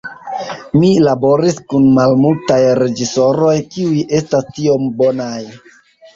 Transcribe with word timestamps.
Mi 0.77 0.87
laboris 1.07 1.59
kun 1.73 1.85
malmultaj 1.97 2.57
reĝisoroj 2.81 3.53
kiuj 3.77 4.01
estas 4.23 4.51
tiom 4.59 4.91
bonaj". 5.05 5.39